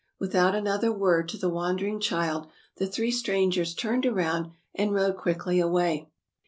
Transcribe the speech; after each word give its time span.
Without 0.19 0.55
another 0.55 0.91
word 0.91 1.29
to 1.29 1.37
the 1.37 1.47
wondering 1.51 1.99
child, 1.99 2.47
the 2.77 2.87
three 2.87 3.11
strangers 3.11 3.75
turned 3.75 4.07
around 4.07 4.49
and 4.73 4.95
rode 4.95 5.15
quickly 5.15 5.59
away. 5.59 6.07